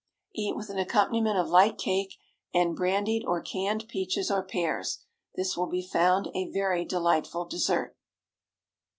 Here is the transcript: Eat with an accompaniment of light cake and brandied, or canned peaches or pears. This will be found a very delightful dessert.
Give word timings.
Eat 0.33 0.55
with 0.55 0.71
an 0.71 0.79
accompaniment 0.79 1.37
of 1.37 1.47
light 1.49 1.77
cake 1.77 2.15
and 2.55 2.75
brandied, 2.75 3.23
or 3.23 3.39
canned 3.39 3.87
peaches 3.87 4.31
or 4.31 4.41
pears. 4.43 5.03
This 5.35 5.55
will 5.55 5.67
be 5.67 5.83
found 5.85 6.29
a 6.33 6.49
very 6.49 6.85
delightful 6.85 7.45
dessert. 7.45 7.95